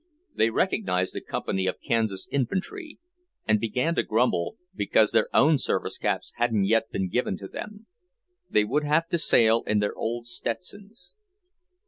They 0.33 0.49
recognized 0.49 1.15
a 1.15 1.21
company 1.21 1.67
of 1.67 1.79
Kansas 1.79 2.27
Infantry, 2.31 2.97
and 3.47 3.59
began 3.59 3.93
to 3.93 4.01
grumble 4.03 4.57
because 4.73 5.11
their 5.11 5.27
own 5.31 5.59
service 5.59 5.99
caps 5.99 6.31
hadn't 6.37 6.65
yet 6.65 6.89
been 6.89 7.07
given 7.07 7.37
to 7.37 7.47
them; 7.47 7.85
they 8.49 8.63
would 8.63 8.83
have 8.83 9.07
to 9.09 9.19
sail 9.19 9.61
in 9.67 9.77
their 9.77 9.93
old 9.95 10.25
Stetsons. 10.25 11.13